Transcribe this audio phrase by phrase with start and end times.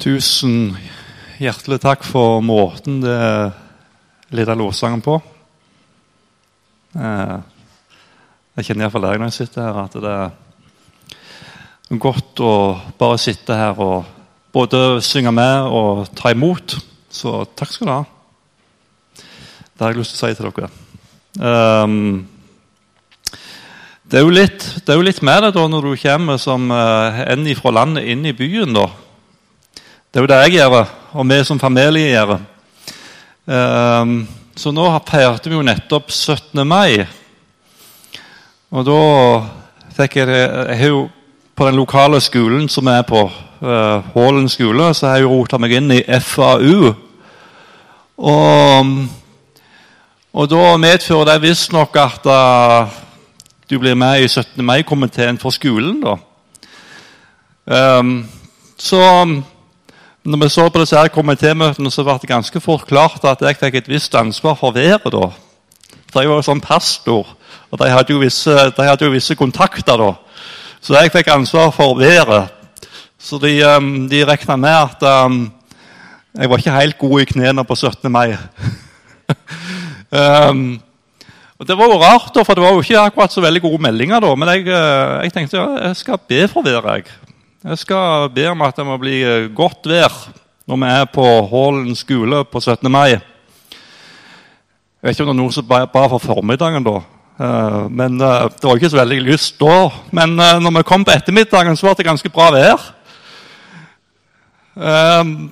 [0.00, 0.78] Tusen
[1.36, 3.52] hjertelig takk for måten det
[4.32, 5.18] leder lovsangen på.
[6.96, 7.34] Eh,
[8.56, 12.54] Jeg kjenner iallfall det når jeg sitter her, at det er godt å
[12.96, 14.08] bare sitte her og
[14.56, 16.78] både synge med og ta imot.
[17.12, 18.00] Så takk skal du ha.
[19.20, 20.70] Det har jeg lyst til å si til dere.
[21.44, 22.26] Um,
[24.08, 27.20] det er, litt, det er jo litt med det da når du kommer som uh,
[27.28, 28.72] en fra landet inn i byen.
[28.80, 28.88] da.
[30.10, 32.30] Det er jo det jeg gjør, og vi som familie gjør.
[33.46, 34.14] Um,
[34.58, 36.64] så nå feirte vi jo nettopp 17.
[36.66, 37.04] mai.
[38.74, 38.96] Og da
[39.94, 41.04] fikk jeg det Jeg har jo
[41.54, 43.20] på den lokale skolen som er på,
[43.62, 46.90] uh, Hålen skole, så har jeg jo rota meg inn i FAU.
[48.18, 48.90] Og,
[50.32, 52.98] og da medfører det visstnok at uh,
[53.70, 54.58] du blir med i 17.
[54.58, 56.02] mai-komiteen for skolen.
[56.02, 56.18] da.
[57.70, 58.26] Um,
[58.74, 59.06] så
[60.24, 63.56] når vi så på disse her komitémøtene, så ble det ganske fort klart at jeg
[63.56, 65.06] fikk et visst ansvar for været.
[65.08, 65.30] da.
[66.12, 67.30] For jeg var jo sånn pastor,
[67.70, 69.96] og de hadde jo visse, de hadde jo visse kontakter.
[69.96, 70.12] da.
[70.80, 72.50] Så jeg fikk ansvar for været.
[73.18, 75.40] Så de, um, de regna med at um,
[76.36, 78.12] jeg var ikke helt god i knærne på 17.
[78.12, 78.36] mai.
[80.12, 80.80] um,
[81.58, 83.82] og Det var jo rart, da, for det var jo ikke akkurat så veldig gode
[83.82, 84.20] meldinger.
[84.20, 87.08] da, Men jeg, uh, jeg tenkte ja, jeg skal be for været.
[87.64, 87.78] Jeg.
[87.78, 89.20] Skal be om at det må bli
[89.56, 90.14] godt vær
[90.70, 92.90] når vi er på Hålen skole på 17.
[92.92, 93.18] mai.
[95.00, 97.00] Jeg vet ikke om det er noen som ba for formiddagen da.
[97.40, 99.88] Uh, men uh, Det var ikke så veldig lyst da.
[100.12, 102.88] Men uh, når vi kom på ettermiddagen, så var det ganske bra vær.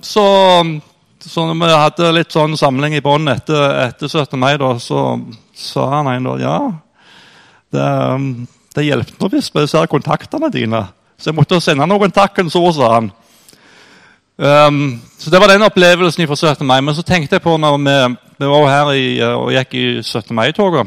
[0.05, 0.25] så,
[1.21, 4.39] så når vi hadde litt sånn samling i bånn etter, etter 17.
[4.41, 5.19] mai, da, så
[5.53, 6.55] sa han en da ja,
[7.75, 7.89] det,
[8.77, 10.87] det hjelper nå hvis vi ser kontaktene dine.
[11.19, 13.11] Så jeg måtte sende noen takkens ord, sa han.
[14.39, 16.67] Um, så Det var den opplevelsen fra 17.
[16.67, 16.79] mai.
[16.81, 17.97] Men så tenkte jeg på når vi,
[18.39, 20.31] vi var her i, og gikk i 17.
[20.31, 20.87] mai-toget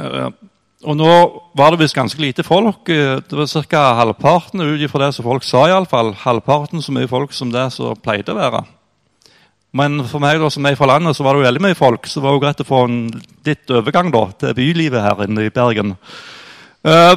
[0.00, 0.30] uh,
[0.88, 1.10] Og nå
[1.52, 2.88] var det visst ganske lite folk.
[2.88, 3.82] Det var ca.
[4.00, 5.66] halvparten ut det som folk sa.
[5.68, 6.14] I alle fall.
[6.24, 8.64] Halvparten så mye folk som det som pleide å være.
[9.74, 12.06] Men for meg da, som er fra landet, så var det jo veldig mye folk.
[12.06, 12.98] Så det var jo greit å få en
[13.44, 15.96] litt overgang da, til bylivet her inne i Bergen.
[16.84, 17.16] Uh,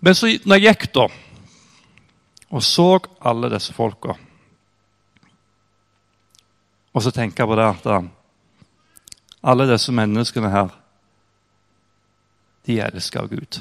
[0.00, 1.06] men så når jeg gikk da,
[2.48, 2.88] og så
[3.20, 4.14] alle disse folka
[6.96, 8.06] Og så tenker jeg på det at
[9.44, 10.72] alle disse menneskene her,
[12.66, 13.60] de elsker Gud.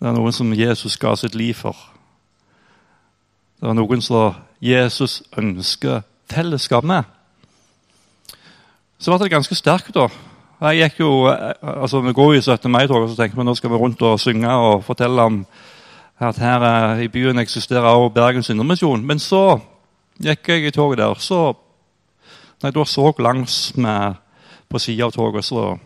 [0.00, 1.76] Det er noen som Jesus ga sitt liv for.
[3.60, 6.00] Det er noen som Jesus ønsker
[6.32, 7.04] fellesskap med.
[8.98, 10.08] Så ble det ganske sterkt, da.
[10.62, 12.70] Jeg gikk jo, altså Vi går i 17.
[12.70, 15.40] mai-toget og så tenker vi nå skal vi rundt og synge og fortelle om
[16.22, 19.02] at her i byen eksisterer også Bergens Indremisjon.
[19.02, 19.58] Men så
[20.22, 21.14] gikk jeg i toget der.
[21.18, 21.54] så
[22.62, 24.14] Når jeg da så langs med
[24.70, 25.78] på sida av toget, så,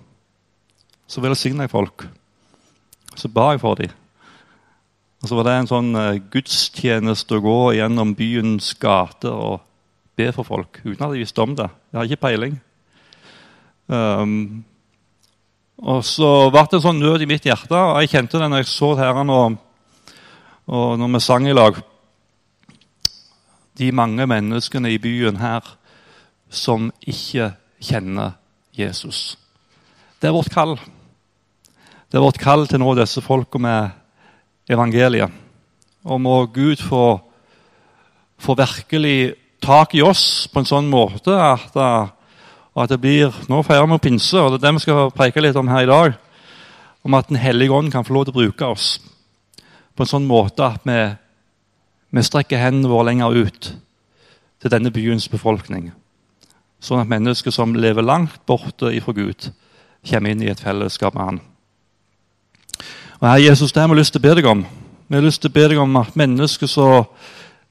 [1.09, 2.09] så velsigna jeg folk.
[3.17, 3.91] Så ba jeg for dem.
[5.23, 9.61] Og så var det en sånn uh, gudstjeneste å gå gjennom byens gater og
[10.17, 11.71] be for folk uten at de visste om det.
[11.91, 12.61] Jeg har ikke peiling.
[13.87, 14.65] Um,
[15.77, 18.63] og så ble det en sånn nød i mitt hjerte, og jeg kjente det når
[18.63, 19.59] jeg så herren og,
[20.73, 21.79] og når vi sang i lag.
[23.77, 25.67] De mange menneskene i byen her
[26.49, 27.53] som ikke
[27.83, 28.39] kjenner
[28.77, 29.37] Jesus.
[30.17, 30.79] Det er vårt kall.
[32.09, 33.93] Det er vårt kall til nå disse folka med
[34.73, 35.31] evangeliet.
[36.07, 37.19] Og må Gud få,
[38.39, 41.77] få virkelig tak i oss på en sånn måte at
[42.77, 45.41] og at det blir, Nå feirer vi pinse, og det er det vi skal preke
[45.41, 46.17] litt om her i dag.
[47.07, 48.99] Om at Den hellige ånd kan få lov til å bruke oss
[49.97, 50.99] på en sånn måte at vi,
[52.13, 53.69] vi strekker hendene våre lenger ut
[54.61, 55.89] til denne byens befolkning.
[56.85, 59.49] Sånn at mennesker som lever langt borte ifra Gud,
[60.05, 61.41] kommer inn i et fellesskap med Han.
[63.23, 64.67] Og Herre Jesus, det har vi lyst til å be deg om.
[65.09, 67.09] Vi har lyst til å be deg om at mennesker som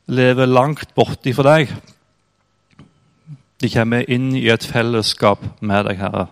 [0.10, 1.76] lever langt borte ifra deg,
[3.62, 6.28] de kommer inn i et fellesskap med deg, Herre.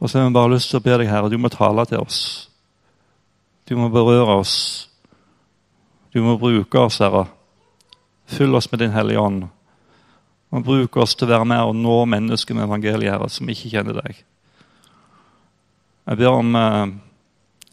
[0.00, 2.00] Og så har vi bare lyst til å be deg, Herre, du må tale til
[2.00, 2.20] oss.
[3.68, 4.54] Du må berøre oss.
[6.14, 7.26] Du må bruke oss, Herre.
[8.30, 9.44] Fyll oss med Din Hellige Ånd.
[10.50, 13.70] Og bruk oss til å være med og nå mennesker med evangeliet, Herre, som ikke
[13.70, 14.24] kjenner deg.
[16.10, 16.94] Jeg ber om eh,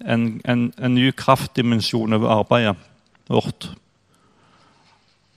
[0.06, 2.76] en, en, en ny kraftdimensjon over arbeidet
[3.32, 3.72] vårt.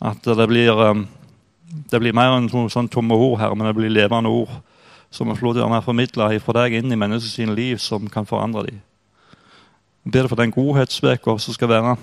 [0.00, 1.06] At det blir, um,
[1.90, 4.52] det blir mer enn sånn tomme ord her, men det blir levende ord
[5.10, 8.68] som er flott å være formidla fra deg inn i menneskets liv, som kan forandre
[8.68, 8.80] dem.
[10.04, 11.96] Jeg ber deg for den godhetsveka som skal være.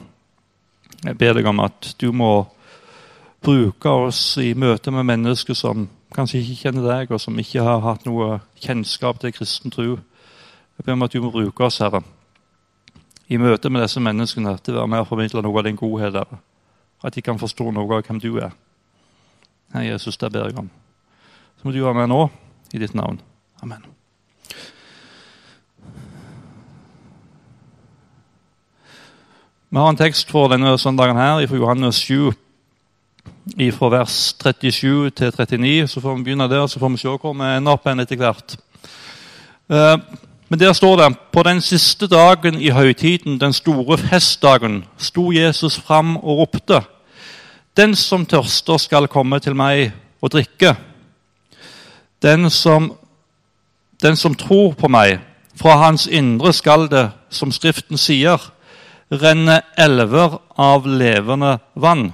[1.03, 2.31] Jeg ber deg om at du må
[3.43, 7.81] bruke oss i møte med mennesker som kanskje ikke kjenner deg, og som ikke har
[7.85, 9.97] hatt noe kjennskap til kristen tro.
[10.77, 12.03] Jeg ber om at du må bruke oss, Herre,
[13.27, 16.21] i møte med disse menneskene til å være med og formidle noe av din godhet.
[16.21, 16.41] Herre.
[17.03, 18.55] At de kan forstå noe av hvem du er.
[19.73, 20.69] Herre Jesus, det ber jeg om.
[21.57, 22.23] Så må du være med nå,
[22.73, 23.19] i ditt navn.
[23.61, 23.85] Amen.
[29.69, 32.31] Vi har en tekst for denne søndagen her fra Johannes 7,
[33.75, 35.87] fra vers 37 til 39.
[35.91, 38.21] Så får vi begynne der, så får vi se hvor vi ender opp igjen etter
[38.21, 38.57] hvert.
[40.49, 45.79] Men der står det på den siste dagen i høytiden, den store festdagen, sto Jesus
[45.79, 46.81] fram og ropte:"
[47.77, 49.91] Den som tørster, skal komme til meg
[50.21, 50.75] og drikke.
[52.21, 52.93] Den som,
[54.01, 55.19] den som tror på meg,
[55.55, 58.41] fra hans indre skal det, som Skriften sier,
[59.11, 62.13] renne elver av levende vann.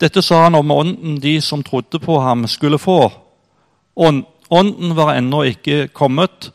[0.00, 3.12] Dette sa han om ånden de som trodde på ham, skulle få.
[3.96, 6.50] Ånden var ennå ikke kommet,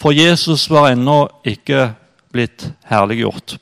[0.00, 1.92] for Jesus var ennå ikke
[2.32, 3.58] blitt herliggjort.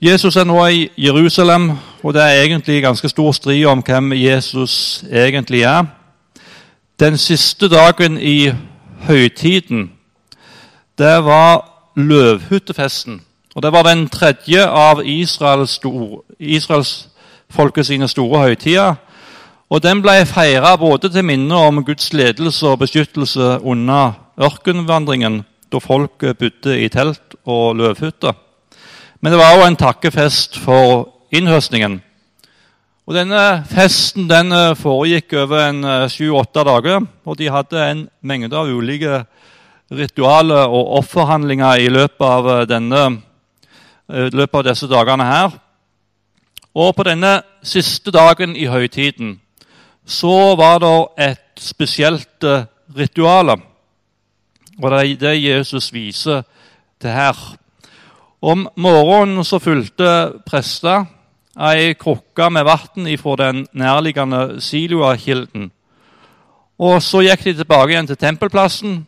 [0.00, 5.04] Jesus er nå i Jerusalem, og det er egentlig ganske stor strid om hvem Jesus
[5.10, 5.84] egentlig er.
[7.00, 8.52] Den siste dagen i
[9.08, 9.90] høytiden,
[10.98, 11.64] det var
[11.96, 13.22] løvhyttefesten.
[13.54, 17.08] Og Det var den tredje av Israels, store, Israels
[17.50, 18.94] folket sine store høytider.
[19.70, 25.42] Og Den ble feira både til minne om Guds ledelse og beskyttelse under ørkenvandringen,
[25.72, 28.36] da folk bodde i telt og løvhytter.
[29.20, 31.98] Men det var òg en takkefest for innhøstningen.
[33.08, 38.56] Og Denne festen den foregikk over en eh, sju-åtte dager, og de hadde en mengde
[38.56, 39.22] av ulike
[39.88, 43.22] ritualer og offerhandlinger i løpet av, eh, denne,
[44.08, 45.52] eh, løpet av disse dagene her.
[46.74, 49.40] Og på denne siste dagen i høytiden
[50.06, 52.64] så var det et spesielt eh,
[52.94, 53.60] ritual.
[54.82, 56.42] Og det er det Jesus viser
[57.00, 57.36] til her.
[58.42, 61.06] Om morgenen så fulgte prester
[61.58, 65.70] ei krukke med vann fra den nærliggende Siloa-kilden.
[66.78, 69.06] Og Så gikk de tilbake igjen til tempelplassen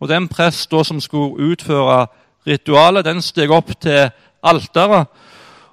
[0.00, 2.06] og Den prest som skulle utføre
[2.46, 4.10] ritualet, den steg opp til
[4.42, 5.06] alteret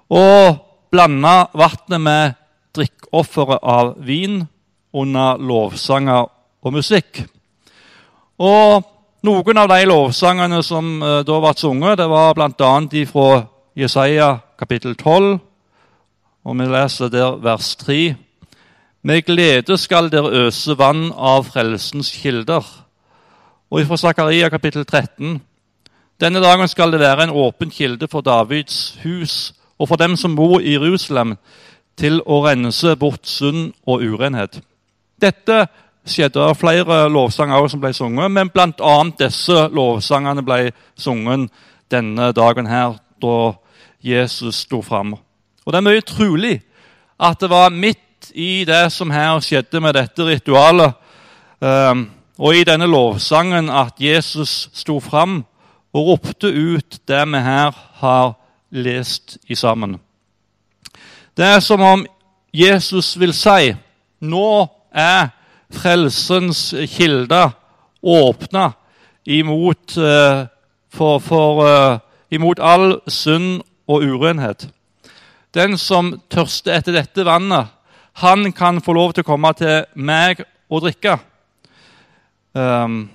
[0.09, 0.59] og
[0.91, 2.35] blanda vannet med
[2.77, 4.43] drikkeofferet av vin
[4.93, 6.29] under lovsanger
[6.61, 7.23] og musikk.
[8.37, 8.85] Og
[9.19, 12.75] Noen av de lovsangene som uh, da ble sunget, det var bl.a.
[13.09, 13.41] fra
[13.75, 15.33] Jesaja kapittel 12.
[16.47, 17.97] Og vi leser der vers 3.
[19.03, 22.63] Med glede skal dere øse vann av frelsens kilder.
[23.67, 25.41] Og fra Zakaria kapittel 13.:
[26.15, 30.35] Denne dagen skal det være en åpen kilde for Davids hus og for dem som
[30.35, 31.35] bor i Jerusalem,
[31.97, 34.61] til å rense bort synd og urenhet.
[35.19, 35.67] Dette
[36.09, 38.95] skjedde det flere lovsanger som ble sunget, men bl.a.
[39.19, 41.49] disse lovsangene ble sunget
[41.91, 43.53] denne dagen her, da
[44.03, 45.15] Jesus sto fram.
[45.65, 46.55] Og det er mye trolig
[47.19, 50.95] at det var midt i det som her skjedde med dette ritualet,
[51.59, 52.05] um,
[52.39, 55.41] og i denne lovsangen at Jesus sto fram
[55.93, 58.33] og ropte ut det vi her har
[58.71, 59.97] lest i sammen.
[61.35, 62.05] Det er som om
[62.53, 63.73] Jesus vil si
[64.19, 65.29] nå er
[65.73, 67.51] frelsens kilder
[68.03, 68.71] åpna
[69.25, 70.45] imot, eh,
[70.89, 71.99] for, for, eh,
[72.31, 74.69] imot all synd og urenhet.
[75.53, 77.67] Den som tørster etter dette vannet,
[78.13, 81.17] han kan få lov til å komme til meg og drikke.
[82.53, 83.09] Um,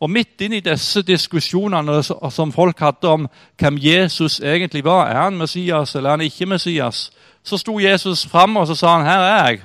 [0.00, 5.22] og Midt inn i disse diskusjonene som folk hadde om hvem Jesus egentlig var, er
[5.24, 7.10] han Messias eller er han ikke Messias,
[7.42, 9.62] så sto Jesus fram og så sa han, her er jeg.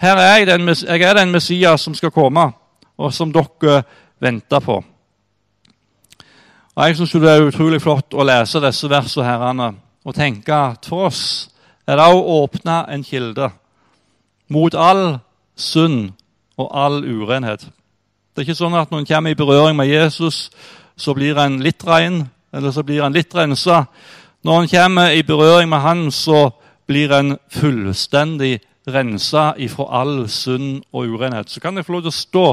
[0.00, 2.46] Her er jeg, den, jeg er den Messias som skal komme,
[2.96, 3.82] og som dere
[4.20, 4.78] venter på.
[6.74, 10.88] Og Jeg syns det er utrolig flott å lese disse versene herrene, og tenke at
[10.88, 11.50] for oss
[11.84, 13.50] er det å åpne en kilde
[14.48, 15.18] mot all
[15.56, 16.14] synd
[16.56, 17.66] og all urenhet.
[18.32, 20.48] Det er ikke sånn at når en kommer i berøring med Jesus,
[20.96, 22.22] så blir en litt ren,
[22.56, 23.84] eller så blir en litt rensa.
[24.48, 26.48] Når en kommer i berøring med Han, så
[26.88, 31.50] blir en fullstendig rensa ifra all synd og urenhet.
[31.50, 32.46] Så kan jeg få lov til å stå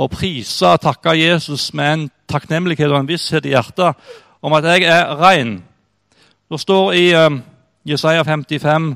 [0.00, 3.98] og prise og takke Jesus med en takknemlighet og en visshet i hjertet
[4.42, 5.58] om at jeg er ren.
[6.50, 7.38] Det står i uh,
[7.86, 8.94] Jesaja 55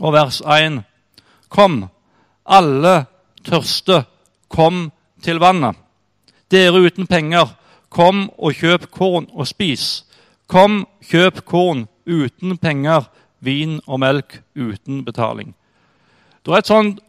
[0.00, 0.82] og vers 1.:
[1.48, 1.88] Kom,
[2.46, 3.06] alle
[3.44, 4.04] tørste,
[4.48, 4.90] kom
[5.22, 5.76] til vannet.
[6.50, 7.48] Dere uten penger,
[7.92, 10.04] Kom og kjøp korn og spis.
[10.48, 13.04] Kom, kjøp korn uten penger,
[13.44, 15.52] vin og melk uten betaling.
[16.46, 17.00] Det er et sånt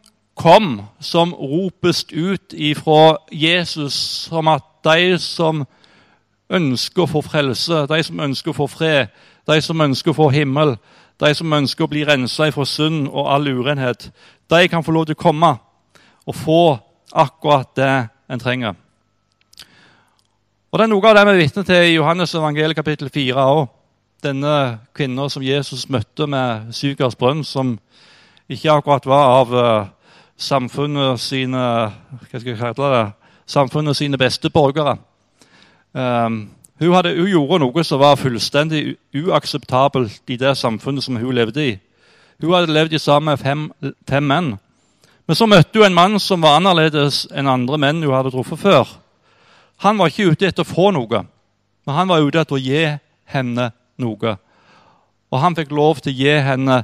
[0.42, 5.68] 'kom' som ropes ut ifra Jesus som at de som
[6.50, 9.08] ønsker å få frelse, de som ønsker å få fred,
[9.48, 10.78] de som ønsker å få himmel,
[11.20, 14.12] de som ønsker å bli rensa fra synd og all urenhet,
[14.50, 15.58] de kan få lov til å komme
[16.26, 16.80] og få
[17.14, 18.76] akkurat det en trenger.
[20.72, 23.34] Og Det er noe av det vi er vitne til i Johannes evangeliet kapittel 4
[23.36, 23.68] òg.
[24.24, 27.80] Denne kvinna som Jesus møtte med Sykers brønn, som
[28.50, 29.88] ikke akkurat var av uh,
[30.38, 33.06] samfunnet sine hva skal jeg kalle det,
[33.46, 34.98] samfunnet sine beste borgere.
[35.94, 41.36] Um, hun, hadde, hun, gjorde noe som var fullstendig uakseptabelt i det samfunnet som hun
[41.36, 41.74] levde i.
[42.42, 43.68] Hun hadde levd sammen med fem,
[44.10, 44.54] fem menn.
[45.28, 48.60] Men så møtte hun en mann som var annerledes enn andre menn hun hadde truffet
[48.60, 48.90] før.
[49.86, 51.24] Han var ikke ute etter å få noe,
[51.84, 52.84] men han var ute etter å gi
[53.32, 53.70] henne
[54.00, 54.36] noe.
[55.34, 56.84] Og han fikk lov til å gi henne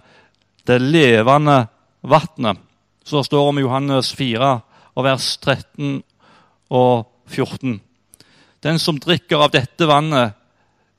[0.69, 1.67] det levende
[2.01, 2.57] vannet,
[3.03, 4.61] Så står om Johannes 4,
[4.95, 6.03] og vers 13
[6.69, 7.79] og 14.
[8.61, 10.35] Den som drikker av dette vannet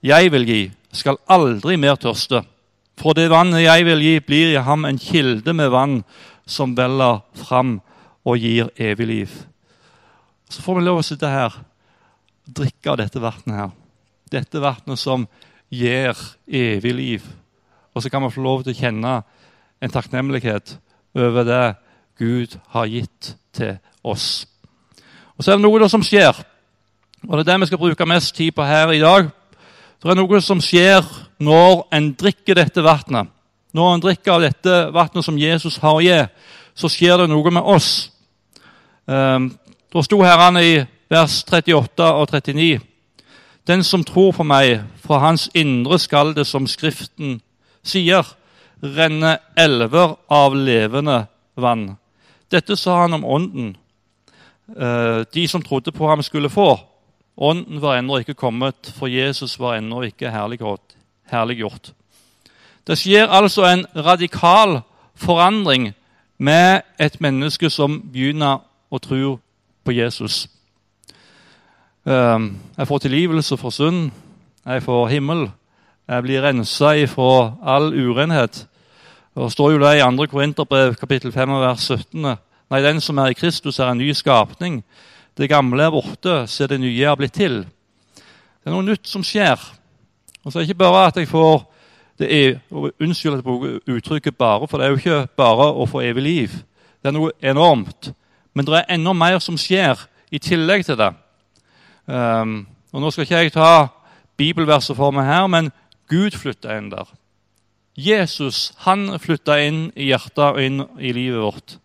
[0.02, 2.42] jeg vil gi, skal aldri mer tørste.
[2.98, 6.00] For det vannet jeg vil gi, blir i ham en kilde med vann
[6.46, 7.78] som veller fram
[8.26, 9.36] og gir evig liv.
[10.50, 13.70] Så får vi lov å sitte her og drikke av dette vannet her.
[14.34, 15.28] Dette vannet som
[15.70, 17.28] gir evig liv.
[17.94, 19.20] Og så kan vi få lov til å kjenne
[19.80, 20.78] en takknemlighet
[21.14, 21.64] over det
[22.20, 24.46] Gud har gitt til oss.
[25.38, 26.36] Og Så er det noe som skjer,
[27.28, 29.30] og det er det vi skal bruke mest tid på her i dag.
[30.00, 31.04] Det er noe som skjer
[31.40, 33.28] når en drikker dette vannet.
[33.72, 36.18] Når en drikker av dette vannet som Jesus har å gi,
[36.74, 38.10] så skjer det noe med oss.
[39.06, 39.50] Um,
[39.92, 40.74] da sto herrene i
[41.10, 42.80] vers 38 og 39.
[43.68, 47.40] Den som tror på meg, fra hans indre skal det, som Skriften
[47.84, 48.24] sier,
[48.82, 51.94] renne elver av levende vann.
[52.50, 53.74] Dette sa han om ånden
[54.76, 56.78] uh, de som trodde på ham, skulle få.
[57.36, 61.92] Ånden var ennå ikke kommet, for Jesus var ennå ikke herliggjort.
[62.86, 64.80] Det skjer altså en radikal
[65.14, 65.92] forandring
[66.38, 69.36] med et menneske som begynner å tro
[69.84, 70.48] på Jesus.
[72.08, 74.10] Ehm, jeg får tilgivelse for synd.
[74.66, 75.50] Jeg får himmel.
[76.10, 78.64] Jeg blir rensa ifra all urenhet.
[79.34, 80.24] Det står jo det i 2.
[80.26, 82.24] Korinterbrev kapittel 5 vers 17.
[82.70, 84.80] Nei, den som er i Kristus, er en ny skapning.
[85.38, 87.60] Det gamle er borte, så det nye er blitt til.
[88.16, 89.62] Det er noe nytt som skjer.
[90.42, 91.62] Og så er det ikke bare at jeg får
[92.18, 95.86] det er, Unnskyld at jeg bruker uttrykket 'bare', for det er jo ikke bare å
[95.86, 96.48] få evig liv.
[97.02, 98.12] Det er noe enormt.
[98.54, 99.94] Men det er enda mer som skjer
[100.30, 101.14] i tillegg til det.
[102.06, 103.86] Um, og Nå skal ikke jeg ta
[104.36, 105.70] bibelverset for meg her, men
[106.10, 107.08] Gud flytta inn der.
[107.94, 111.76] Jesus han flytta inn i hjertet og inn i livet vårt.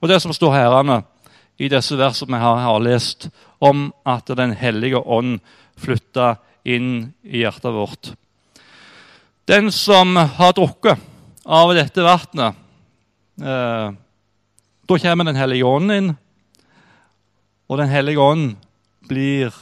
[0.00, 1.02] Og det som står herrene
[1.58, 5.40] i disse versene vi har, lest, om at Den hellige ånd
[5.76, 8.12] flytta inn i hjertet vårt.
[9.48, 11.00] Den som har drukket
[11.48, 12.54] av dette vannet
[13.40, 13.88] eh,
[14.88, 16.10] Da kommer Den hellige ånd inn,
[17.68, 18.56] og Den hellige ånd
[19.08, 19.52] blir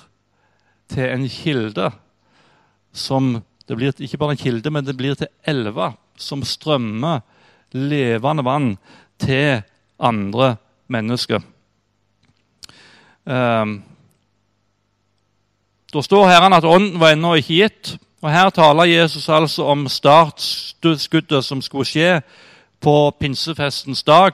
[0.90, 1.90] til en kilde
[2.92, 3.36] som
[3.68, 7.20] Det blir ikke bare en kilde, men det blir til elver som strømmer
[7.74, 8.76] levende vann
[9.18, 9.62] til
[9.98, 10.56] andre
[10.88, 11.42] mennesker.
[13.26, 13.82] Um,
[15.94, 17.96] da står Herren at ånden var ennå ikke gitt.
[18.22, 22.20] Og Her taler Jesus altså om startskuddet som skulle skje
[22.80, 24.32] på pinsefestens dag,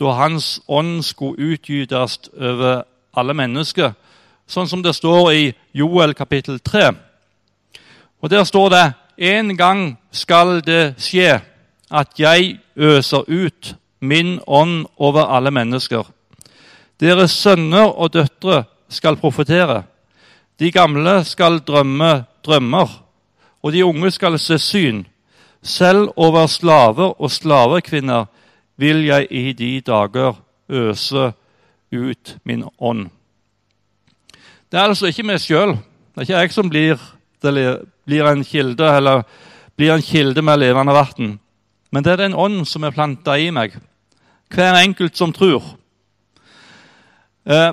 [0.00, 2.82] da Hans ånd skulle utgytes over
[3.16, 3.92] alle mennesker,
[4.46, 5.44] sånn som det står i
[5.76, 6.90] Joel kapittel 3.
[8.20, 11.40] Og Der står det en gang skal det skje
[11.90, 16.04] at jeg øser ut min ånd over alle mennesker.
[17.00, 19.82] Deres sønner og døtre skal profetere.
[20.60, 22.88] De gamle skal drømme drømmer
[23.62, 25.04] og de unge skal se syn.
[25.62, 28.24] Selv over slaver og slavekvinner
[28.76, 30.32] vil jeg i de dager
[30.68, 31.32] øse
[31.92, 33.10] ut min ånd.
[34.72, 35.74] Det er altså ikke meg sjøl.
[35.74, 37.00] Det er ikke jeg som blir,
[37.42, 39.22] blir, en kilde eller
[39.76, 41.38] blir en kilde med levende vann.
[41.90, 43.74] Men det er den ånd som er planta i meg.
[44.50, 45.62] Hver enkelt som tror.
[47.46, 47.72] Eh,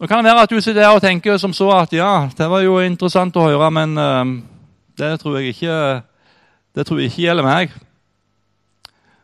[0.00, 2.60] det kan være at du sitter der og tenker som så at ja, det var
[2.60, 4.24] jo interessant å høre, men uh,
[4.98, 6.02] det tror jeg ikke
[6.76, 7.72] det tror jeg ikke gjelder meg.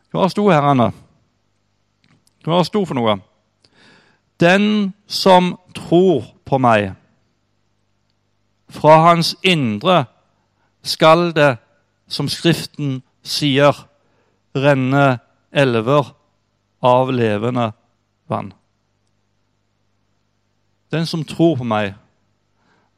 [0.09, 0.87] Hva sto her, Anne?
[2.45, 3.19] Hva sto for noe?
[4.41, 6.95] Den som tror på meg.
[8.73, 10.05] Fra hans indre
[10.83, 11.57] skal det,
[12.07, 13.85] som Skriften sier,
[14.55, 15.19] renne
[15.51, 16.11] elver
[16.83, 17.71] av levende
[18.29, 18.51] vann.
[20.91, 21.95] Den som tror på meg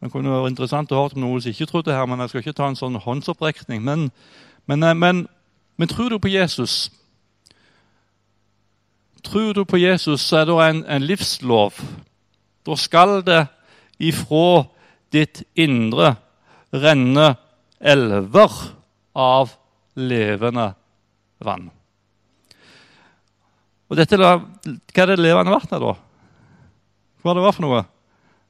[0.04, 2.42] Det kunne vært interessant å høre om noen som ikke trodde her, men jeg skal
[2.44, 3.80] ikke ta en sånn håndsopprekning.
[3.82, 4.12] Men,
[4.70, 5.24] men, eh, men,
[5.82, 6.92] men tror du på Jesus?
[9.26, 11.80] Tror du på Jesus, så er det en, en livslov.
[12.68, 13.48] Da skal det
[13.98, 14.68] ifra
[15.14, 16.16] ditt indre
[16.76, 17.34] renne
[17.80, 18.56] elver
[19.16, 19.54] av
[19.96, 20.72] levende
[21.44, 21.70] vann.
[23.86, 25.94] Og dette, Hva er det levende vannet, da?
[27.22, 27.84] Hva er det for noe?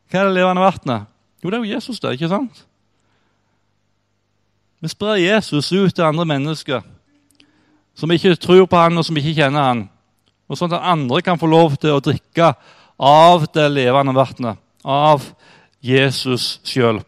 [0.09, 1.11] Hva er det levende vannet?
[1.43, 2.15] Jo, det er jo Jesus, det.
[2.15, 2.63] ikke sant?
[4.81, 6.83] Vi sprer Jesus ut til andre mennesker
[7.95, 9.83] som ikke tror på han og som ikke kjenner han.
[10.51, 12.51] Og Sånn at andre kan få lov til å drikke
[13.01, 15.23] av det levende vannet, av
[15.85, 17.03] Jesus sjøl.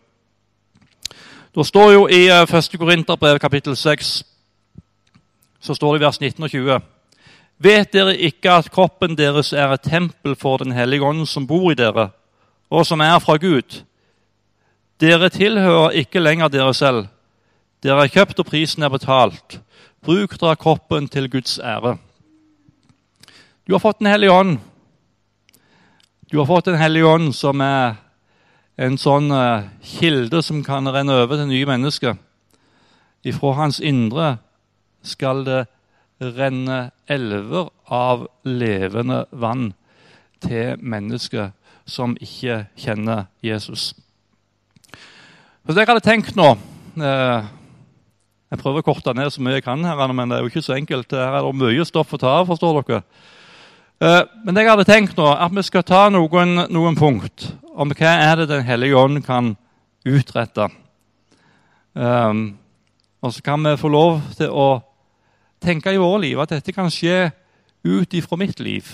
[1.56, 2.54] Det står jo i 1.
[2.54, 4.24] Eh, Korinterbrev kapittel 6,
[5.60, 6.80] så står det i vers 19 og 20.
[7.58, 11.72] Vet dere ikke at kroppen deres er et tempel for Den hellige ånd som bor
[11.72, 12.12] i dere,
[12.70, 13.82] og som er fra Gud?
[15.02, 17.08] Dere tilhører ikke lenger dere selv.
[17.84, 19.60] Dere er kjøpt, og prisen er betalt.
[20.06, 21.98] Bruk dere kroppen til Guds ære.
[23.68, 24.60] Du har fått Den hellige ånd.
[26.32, 27.96] Du har fått Den hellige ånd, som er
[28.78, 32.18] en sånn uh, kilde som kan renne over til nye mennesker.
[33.26, 34.38] Ifra hans indre
[35.06, 35.64] skal det
[36.22, 39.72] renne elver av levende vann
[40.44, 41.52] til mennesker
[41.90, 43.92] som ikke kjenner Jesus.
[45.68, 47.48] Det jeg hadde tenkt nå uh,
[48.48, 50.64] Jeg prøver å korte ned så mye jeg kan, her, men det er jo ikke
[50.64, 51.12] så enkelt.
[51.12, 53.02] Her er det mye stoff å ta av, forstår dere.
[53.98, 58.14] Men men jeg hadde tenkt nå at vi skal ta noen, noen punkt om hva
[58.18, 59.56] er det Den hellige ånd kan
[60.06, 60.70] utrette.
[61.94, 62.58] Um,
[63.22, 64.82] og så kan vi få lov til å
[65.62, 67.32] tenke i våre liv at dette kan skje
[67.86, 68.86] ut ifra mitt liv.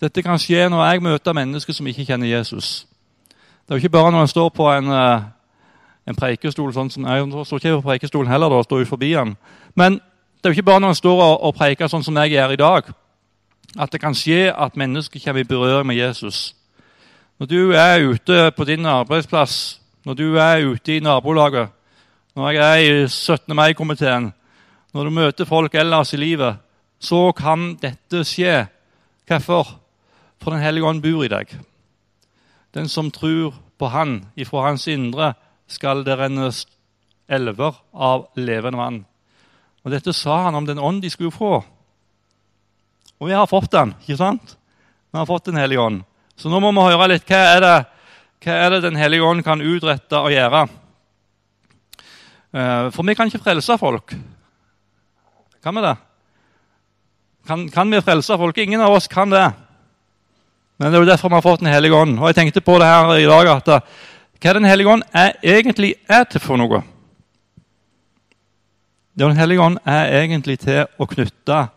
[0.00, 2.86] Dette kan skje når jeg møter mennesker som ikke kjenner Jesus.
[3.64, 5.22] Det er jo ikke bare når en står på en, eh,
[6.06, 9.36] en preikestol sånn som, Jeg står ikke på preikestolen heller, da, står ut forbi den.
[9.74, 12.30] Men det er jo ikke bare når en står og, og preiker sånn som jeg
[12.30, 12.92] gjør i dag,
[13.78, 16.54] at det kan skje at mennesker kommer i berøring med Jesus.
[17.38, 21.68] Når du er ute på din arbeidsplass, når du er ute i nabolaget,
[22.34, 23.56] når jeg er i 17.
[23.56, 24.28] mai-komiteen,
[24.94, 26.60] når du møter folk ellers i livet,
[27.02, 28.68] så kan dette skje.
[29.26, 29.80] Hvorfor?
[30.38, 31.50] For Den hellige ånd bor i deg.
[32.74, 35.32] Den som tror på Han, ifra hans indre
[35.66, 36.52] skal det renne
[37.28, 39.04] elver av levende vann.
[39.82, 41.64] Og Dette sa han om den ånd de skulle få.
[43.18, 43.94] Og vi har fått den.
[44.00, 44.56] ikke sant?
[45.10, 46.04] Vi har fått Den hellige ånd.
[46.36, 47.74] Så nå må vi høre litt hva er det,
[48.44, 50.64] hva er det Den hellige ånd kan utrette og gjøre.
[52.54, 54.16] Eh, for vi kan ikke frelse folk.
[55.64, 55.94] Kan vi det?
[57.46, 58.58] Kan, kan vi frelse folk?
[58.58, 59.46] Ingen av oss kan det.
[60.78, 62.18] Men det er jo derfor vi har fått Den hellige ånd.
[62.18, 63.94] Og jeg tenkte på det her i dag at eh,
[64.42, 66.82] hva Den hellige ånd er, egentlig er til for noe.
[69.14, 71.68] Den hellige ånd er egentlig til å knytte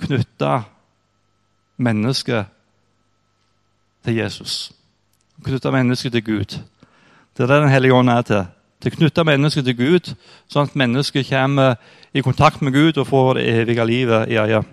[0.00, 0.50] knytte
[1.80, 2.48] mennesket
[4.04, 4.72] til Jesus.
[5.44, 6.58] Knytte mennesket til Gud.
[7.36, 8.46] Det er det Den hellige ånd er til.
[8.80, 10.14] Til å knytte mennesket til Gud,
[10.48, 11.76] sånn at mennesket kommer
[12.14, 14.64] i kontakt med Gud og får det evige livet i øyet.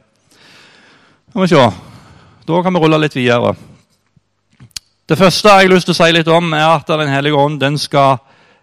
[2.47, 3.55] Da kan vi rulle litt videre.
[5.09, 7.59] Det første jeg har lyst til å si litt om, er at Den hellige ånd
[7.59, 8.17] den skal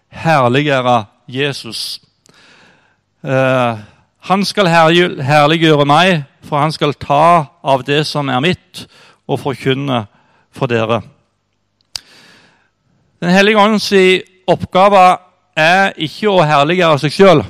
[0.09, 2.01] herliggjøre Jesus.
[3.23, 3.77] Eh,
[4.19, 8.85] han skal herliggjøre meg, for han skal ta av det som er mitt,
[9.27, 10.05] og forkynne
[10.55, 11.01] for dere.
[13.21, 13.91] Den hellige åndens
[14.47, 15.17] oppgave
[15.55, 17.43] er ikke å herliggjøre seg sjøl.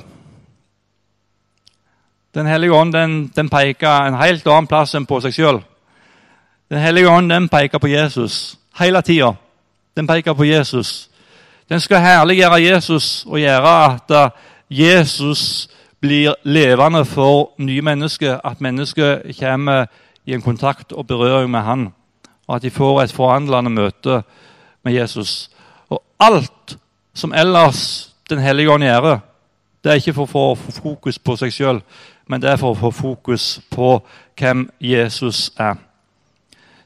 [2.36, 5.62] Den hellige ånd den, den, peker en helt annen plass enn på seg sjøl.
[6.70, 9.32] Den hellige ånd den peker på Jesus hele tida.
[9.96, 11.08] Den peker på Jesus.
[11.68, 14.30] Den skal herliggjøre Jesus og gjøre at eh,
[14.70, 15.68] Jesus
[16.00, 18.40] blir levende for nye mennesker.
[18.44, 19.86] At mennesker kommer
[20.26, 21.88] i en kontakt og berøring med Han
[22.46, 24.22] og at de får et forandrende møte
[24.84, 25.50] med Jesus.
[25.88, 26.78] Og alt
[27.14, 29.20] som ellers Den hellige ånd gjør,
[29.84, 31.76] det er ikke for å få fokus på seg sjøl,
[32.26, 34.00] men det er for å få fokus på
[34.34, 35.76] hvem Jesus er.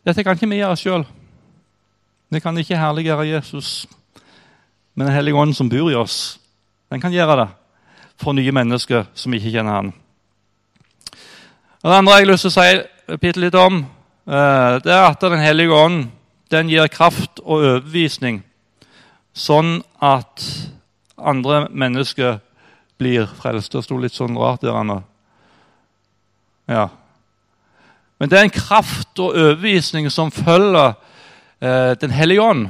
[0.05, 1.07] Dette kan ikke vi gjøre sjøl.
[2.29, 3.87] Vi kan ikke herliggjøre Jesus.
[4.95, 6.39] Men Den hellige ånd som bor i oss,
[6.93, 7.49] den kan gjøre det
[8.21, 9.93] for nye mennesker som ikke kjenner Han.
[11.81, 13.87] Og Det andre jeg har lyst til å si litt om,
[14.27, 16.11] det er at Den hellige ånd
[16.51, 18.41] den gir kraft og overbevisning,
[19.33, 20.43] sånn at
[21.17, 22.41] andre mennesker
[22.99, 23.73] blir frelst.
[23.73, 24.83] Det sto litt sånn rart der.
[24.85, 25.03] nå.
[26.69, 26.89] Ja.
[28.19, 30.95] Men det er en kraft og overbevisning som følger
[31.61, 32.69] eh, Den hellige ånd.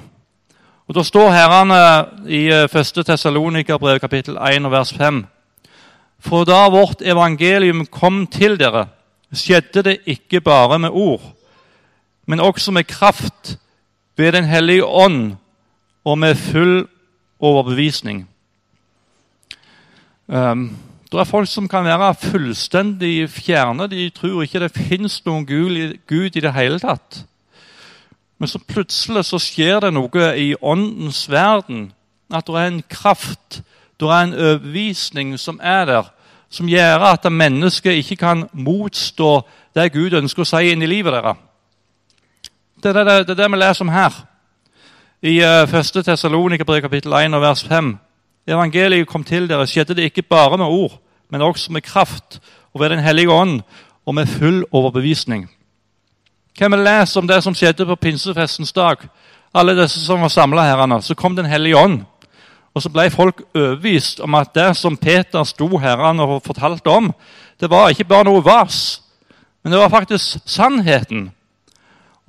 [0.88, 1.80] Og Da står herrene
[2.26, 2.74] i 1.
[2.74, 5.26] Eh, Tessalonikerbrev kapittel 1 og vers 5.
[6.20, 8.88] For da vårt evangelium kom til dere,
[9.32, 11.22] skjedde det ikke bare med ord,
[12.30, 13.56] men også med kraft
[14.16, 15.36] ved Den hellige ånd
[16.04, 16.86] og med full
[17.40, 18.28] overbevisning.
[20.26, 20.76] Um,
[21.12, 23.88] det er folk som kan være fullstendig fjerne.
[23.90, 27.24] De tror ikke det fins noen Gud i det hele tatt.
[28.38, 31.90] Men så plutselig så skjer det noe i åndens verden.
[32.30, 33.62] At det er en kraft,
[34.00, 36.14] det er en overbevisning som er der,
[36.50, 39.40] som gjør at mennesket ikke kan motstå
[39.74, 41.49] det Gud ønsker å si inn i livet deres.
[42.82, 44.14] Det er det, det, det vi leser om her.
[45.22, 46.04] I uh, 1.
[46.04, 47.90] Tessalonika kapittel 1 og vers 5.
[48.48, 50.94] Evangeliet kom til dere, skjedde det ikke bare med ord,
[51.30, 52.40] men også med kraft
[52.72, 53.60] og ved Den hellige ånd
[54.06, 55.50] og med full overbevisning.
[56.58, 58.96] Kan vi lese om det som skjedde på pinsefestens dag?
[59.54, 62.00] Alle disse som var samla her, så kom Den hellige ånd.
[62.74, 67.12] Og så ble folk overbevist om at det som Peter sto her og fortalte om,
[67.60, 69.02] det var ikke bare noe vas,
[69.62, 71.30] men det var faktisk sannheten.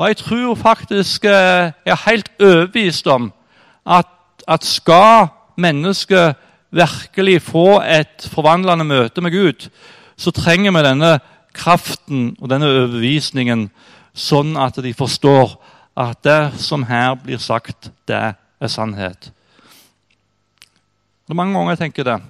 [0.01, 3.33] Og jeg tror faktisk eh, Jeg er helt overbevist om
[3.85, 4.07] at,
[4.47, 6.35] at skal mennesket
[6.71, 9.69] virkelig få et forvandlende møte med Gud,
[10.17, 11.19] så trenger vi denne
[11.53, 13.69] kraften og denne overbevisningen,
[14.13, 15.57] sånn at de forstår
[15.97, 19.31] at det som her blir sagt, det er sannhet.
[21.25, 22.21] Det er mange ganger jeg tenker det.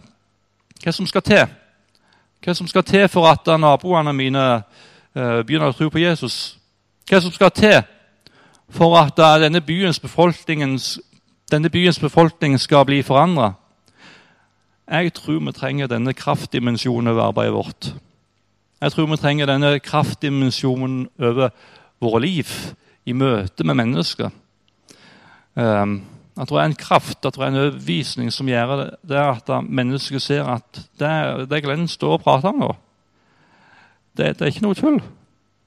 [0.83, 1.45] Hva som skal til?
[2.43, 6.60] Hva som skal til for at naboene mine uh, begynner å tro på Jesus?
[7.09, 7.79] Hva som skal til
[8.71, 9.99] for at denne byens,
[11.51, 13.53] denne byens befolkning skal bli forandra?
[14.91, 17.93] Jeg tror vi trenger denne kraftdimensjonen over arbeidet vårt.
[18.81, 21.49] Jeg tror vi trenger denne kraftdimensjonen over
[22.01, 22.49] våre liv
[23.05, 24.29] i møte med mennesker.
[25.55, 26.01] Um,
[26.37, 29.49] jeg tror det er en kraft at det er en overbevisning som gjør det, at
[29.63, 32.69] mennesker ser at det, det Glenn står og prater om nå,
[34.17, 35.01] det, det, er ikke noe tull.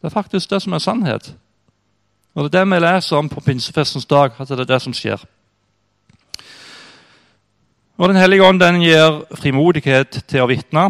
[0.04, 1.30] Det er faktisk det som er sannhet.
[2.34, 4.92] Og Det er det vi leser om på pinsefestens dag, at det er det som
[4.92, 5.22] skjer.
[7.96, 10.82] Og Den hellige ånd den gir frimodighet til å vitne.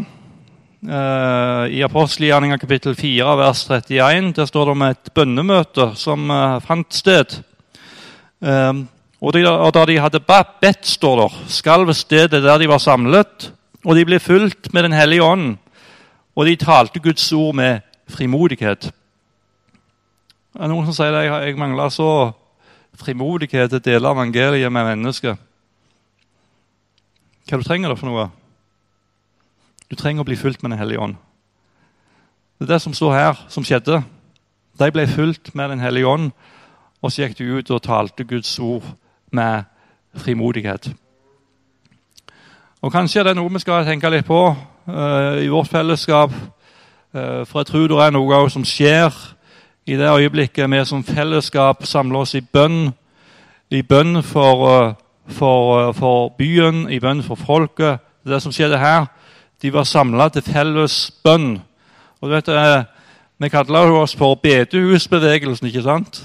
[0.82, 6.58] Uh, I apostelgjerninga kapittel 4 vers 31 der står det om et bønnemøte som uh,
[6.58, 7.38] fant sted.
[8.42, 13.52] Og, og, Da de hadde bedt, står det, skalv stedet der de var samlet,
[13.84, 15.56] og de ble fulgt med Den hellige ånd,
[16.34, 18.90] og de talte Guds ord med frimodighet.
[20.54, 22.08] Det er noen som sier at jeg, mangler så
[22.94, 25.34] frimodighet til å dele evangeliet med mennesker.
[27.50, 28.28] Hva du trenger du for noe?
[29.90, 31.16] Du trenger å bli fulgt med Den hellige ånd.
[32.54, 33.98] Det er det som står her, som skjedde.
[34.78, 36.30] De ble fulgt med Den hellige ånd,
[37.02, 38.86] og så gikk de ut og talte Guds ord
[39.34, 39.66] med
[40.14, 40.92] frimodighet.
[42.78, 46.30] Og Kanskje det er noe vi skal tenke litt på uh, i vårt fellesskap.
[47.10, 49.33] Uh, for jeg tror det er noe som skjer
[49.86, 52.94] i det øyeblikket vi som fellesskap samler oss i bønn.
[53.70, 54.94] I bønn for, uh,
[55.28, 58.00] for, for byen, i bønn for folket.
[58.24, 59.06] Det er det som skjedde her.
[59.62, 61.58] De var samla til felles bønn.
[62.20, 62.84] Og du vet, eh,
[63.38, 65.66] Vi kaller oss for bedehusbevegelsen.
[65.66, 66.24] ikke sant?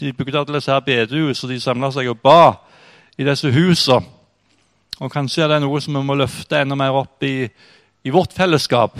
[0.00, 2.52] De bygde alle disse her bedehus, og de samla seg og ba
[3.18, 4.06] i disse husene.
[5.00, 7.48] Og Kanskje er det noe som vi må løfte enda mer opp i,
[8.04, 8.98] i vårt fellesskap.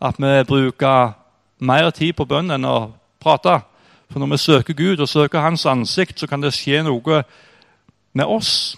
[0.00, 1.14] At vi bruker
[1.60, 2.92] mer tid på bønn enn å
[3.22, 3.60] prate.
[4.10, 7.22] For når vi søker Gud og søker Hans ansikt, så kan det skje noe
[8.12, 8.76] med oss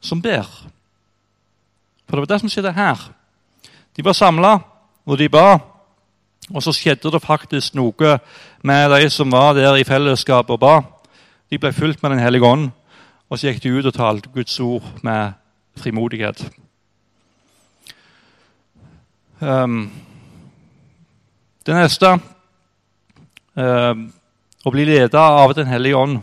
[0.00, 0.46] som ber.
[2.06, 3.08] For det var det som skjedde her.
[3.96, 4.58] De var samla,
[5.06, 5.58] og de ba.
[6.54, 8.18] Og så skjedde det faktisk noe
[8.62, 10.76] med de som var der i fellesskap og ba.
[11.50, 12.70] De ble fulgt med Den hellige ånd,
[13.30, 15.32] og så gikk de ut og talte Guds ord med
[15.76, 16.46] frimodighet.
[19.40, 19.90] Um,
[21.66, 22.14] det neste
[23.56, 26.18] å bli ledet av Den hellige ånd.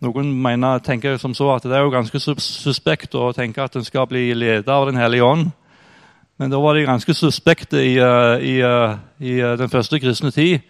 [0.00, 3.86] Noen mener, tenker som så at det er jo ganske suspekt å tenke at en
[3.86, 5.48] skal bli ledet av Den hellige ånd.
[6.38, 10.30] Men da var de ganske suspekte i, eh, i, eh, i eh, den første kristne
[10.30, 10.60] tid.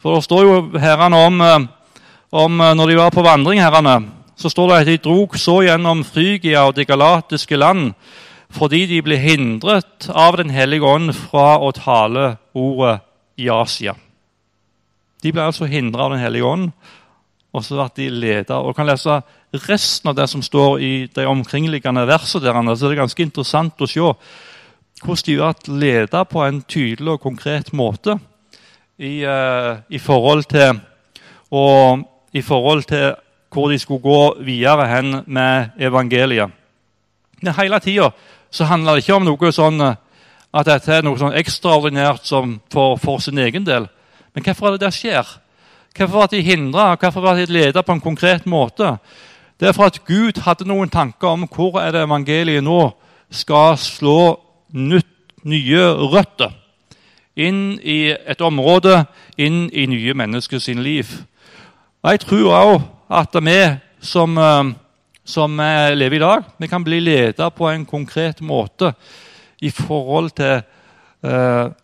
[0.00, 1.68] For det står jo herrene om,
[2.32, 6.00] om når de var på vandring, herrene, så står det at de drog så gjennom
[6.04, 7.92] Frygia og de galatiske land
[8.48, 13.00] fordi de ble hindret av Den hellige ånd fra å tale ordet
[13.36, 13.92] i Asia.
[15.22, 16.70] De ble altså hindret av Den hellige ånd,
[17.52, 18.58] og så ble de leder.
[18.58, 19.20] Og kan lese
[19.66, 22.44] resten av det som står i de omkringliggende versene.
[22.44, 24.04] Der, så det er ganske interessant å se
[24.98, 28.18] hvordan de ble ledet på en tydelig og konkret måte
[28.98, 30.80] i, uh, i, forhold til,
[31.54, 32.02] og,
[32.34, 33.14] i forhold til
[33.52, 36.50] hvor de skulle gå videre hen med evangeliet.
[37.40, 38.10] Men hele tida
[38.60, 39.96] handler det ikke om noe sånn eh,
[40.58, 42.28] at dette er noe sånn ekstraordinært
[42.72, 43.88] for, for, sin egen del.
[44.38, 45.30] Men hvorfor er det det skjer?
[45.98, 46.92] Hvorfor ble de hindra?
[46.94, 48.92] Hvorfor ble de ledet på en konkret måte?
[49.58, 52.92] Det er for at Gud hadde noen tanker om hvor er det evangeliet nå
[53.34, 54.38] skal slå
[54.70, 55.10] nytt,
[55.42, 56.54] nye røtter
[57.34, 61.10] inn i et område, inn i nye mennesker sin liv.
[62.02, 62.72] Og Jeg tror òg
[63.10, 63.58] at vi
[64.00, 64.72] som, eh,
[65.24, 65.58] som
[65.98, 68.94] lever i dag, vi kan bli ledet på en konkret måte
[69.60, 70.62] i forhold til
[71.26, 71.74] uh,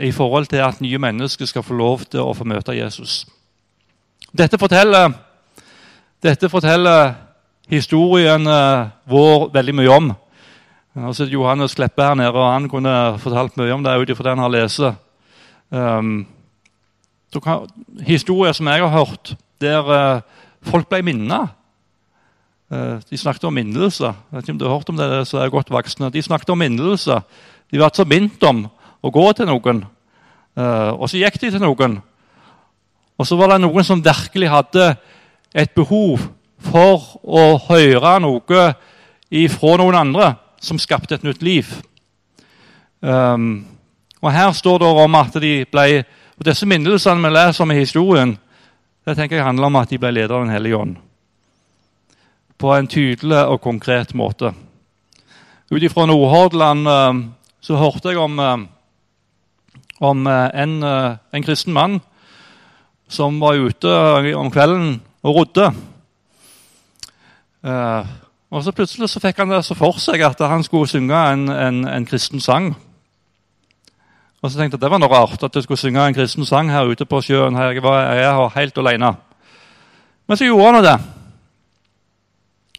[0.00, 3.24] i forhold til at nye mennesker skal få lov til å få møte Jesus.
[4.34, 5.12] Dette forteller,
[6.22, 7.14] dette forteller
[7.70, 10.12] historien uh, vår veldig mye om.
[10.94, 14.36] Altså, Johannes Kleppe her nede, og han kunne fortalt mye om det ut ifra det
[14.36, 14.84] han har lest.
[15.74, 16.26] Um,
[18.06, 20.20] historier som jeg har hørt, der uh,
[20.62, 21.50] folk ble minnet.
[22.70, 24.14] Uh, de snakket om minnelser.
[24.14, 26.12] Jeg vet ikke om du har hørt om det, så er godt voksne.
[26.14, 27.26] De snakket om minnelser.
[27.70, 28.66] De ble så minnet om
[29.04, 29.82] å gå til noen.
[30.56, 31.98] Uh, og så gikk de til noen.
[33.18, 34.94] Og så var det noen som virkelig hadde
[35.54, 36.24] et behov
[36.64, 38.64] for å høre noe
[39.34, 40.32] ifra noen andre
[40.64, 41.68] som skapte et nytt liv.
[43.04, 43.66] Um,
[44.24, 47.78] og Her står det om at de ble og Disse minnelsene vi leser om i
[47.78, 48.32] historien,
[49.06, 50.96] det tenker jeg handler om at de ble ledet av Den hellige ånd.
[52.58, 54.50] På en tydelig og konkret måte.
[55.70, 57.20] Ut ifra Nordhordland um,
[57.60, 58.66] så hørte jeg om, um,
[60.00, 62.00] om uh, en, uh, en kristen mann
[63.08, 63.90] som var ute
[64.34, 65.66] om kvelden og rodde.
[68.50, 71.48] Og så Plutselig så fikk han det så for seg at han skulle synge en,
[71.48, 72.72] en, en kristen sang.
[74.44, 76.68] Og så tenkte jeg Det var noe rart at jeg skulle synge en kristen sang
[76.72, 77.56] her ute på sjøen.
[77.56, 77.72] her.
[77.72, 79.14] Jeg var jeg var helt alene.
[80.28, 80.98] Men så gjorde han det.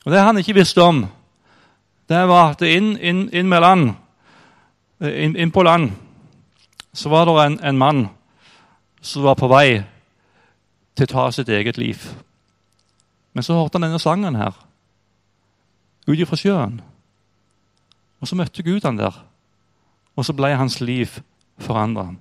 [0.05, 1.05] Og Det han ikke visste om,
[2.09, 3.93] det var at inn, inn, inn med land,
[5.01, 5.91] inn, inn, på land
[6.95, 8.05] så var det en, en mann
[9.03, 9.83] som var på vei
[10.95, 12.07] til å ta sitt eget liv.
[13.35, 14.55] Men så hørte han denne sangen her,
[16.07, 16.79] ut ifra sjøen.
[18.23, 19.17] Og så møtte Gud han der.
[20.15, 21.19] Og så ble hans liv
[21.59, 22.13] forandra.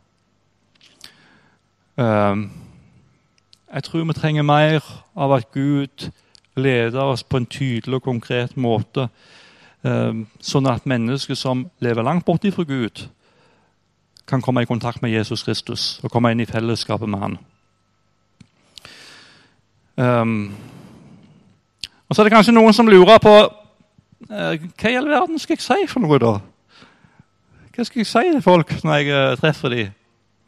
[1.95, 2.51] Uh,
[3.71, 4.83] jeg tror vi trenger mer
[5.15, 6.09] av at Gud
[6.59, 9.07] leder oss på en tydelig og konkret måte,
[9.87, 13.07] uh, sånn at mennesker som lever langt borte fra Gud,
[14.27, 17.37] kan komme i kontakt med Jesus Kristus og komme inn i fellesskapet med han.
[19.97, 20.55] Um,
[22.09, 25.55] og så er det kanskje noen som lurer på uh, hva i all verden skal
[25.55, 26.39] jeg si for noe, da?
[27.75, 29.95] Hva skal jeg si til folk når jeg uh, treffer dem?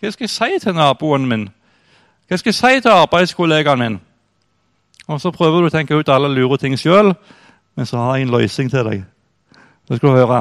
[0.00, 1.48] Hva skal jeg si til naboen min?
[2.28, 4.00] Hva skal jeg si til arbeidskollegaen min?
[5.06, 7.12] Og Så prøver du å tenke ut alle lure ting sjøl,
[7.76, 9.04] men så har jeg en løsning til deg.
[9.86, 10.40] Det skal du høre.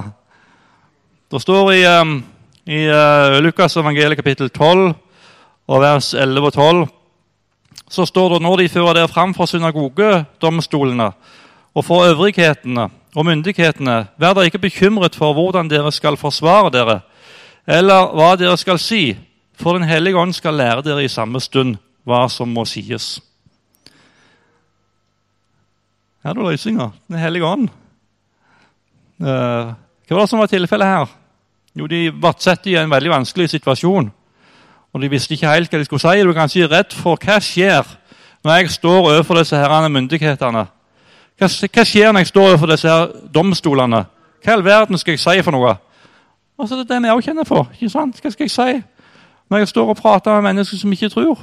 [1.31, 2.23] Det står i, um,
[2.65, 4.93] i uh, Lukas evangeliet kapittel 12
[5.67, 6.85] og vers 11 og 12
[7.89, 11.11] så står det når de fører dere fram for synagogedomstolene
[11.75, 16.99] og for øvrighetene og myndighetene, vær dere ikke bekymret for hvordan dere skal forsvare dere,
[17.67, 19.15] eller hva dere skal si,
[19.55, 23.21] for Den hellige ånd skal lære dere i samme stund hva som må sies.
[26.23, 26.89] Her er det løsninga.
[27.07, 27.69] Den hellige ånd.
[29.21, 29.71] Uh,
[30.07, 31.15] hva var det som var tilfellet her?
[31.75, 34.11] Jo, De ble satt i en veldig vanskelig situasjon.
[34.93, 36.23] Og De visste ikke helt hva de skulle si.
[36.23, 37.83] Du kan si redd for hva skjer
[38.45, 40.67] når jeg står overfor disse herrene myndighetene.
[41.35, 44.05] Hva, hva, skjer når jeg står overfor disse her domstolene?
[44.43, 45.73] Hva i all verden skal jeg si for noe?
[46.55, 47.67] Og så er det det vi også kjenner for.
[47.73, 48.21] ikke sant?
[48.21, 48.83] Hva skal jeg si
[49.49, 51.41] når jeg står og prater med mennesker som ikke tror?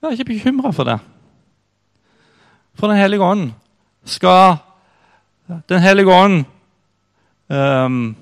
[0.00, 0.98] Jeg er ikke bekymra for det.
[2.74, 3.52] For Den hellige ånd
[4.04, 4.56] skal
[5.68, 6.44] Den hellige ånd
[7.48, 8.16] um,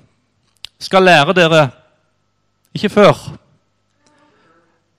[0.81, 1.69] skal lære dere
[2.73, 3.17] ikke før,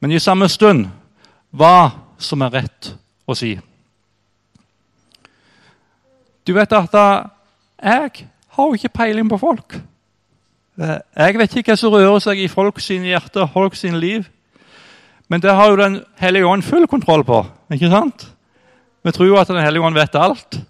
[0.01, 0.87] men i samme stund
[1.51, 1.90] hva
[2.23, 2.92] som er rett
[3.27, 3.55] å si.
[6.47, 9.77] Du vet at jeg har jo ikke peiling på folk.
[10.81, 14.27] Eh, jeg vet ikke hva som rører seg i folk sine hjerter, folk sine liv.
[15.29, 17.47] Men det har jo Den hellige ånd full kontroll på.
[17.73, 18.29] ikke sant?
[19.05, 20.61] Vi tror jo at Den hellige ånd vet alt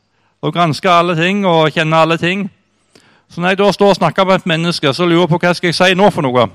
[0.43, 2.51] og gransker alle ting og kjenner alle ting.
[3.33, 5.55] Så når jeg da står og snakker med et menneske, så lurer jeg på hva
[5.57, 6.51] skal jeg si nå for noe